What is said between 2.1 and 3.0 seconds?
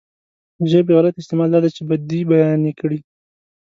بيانې کړي.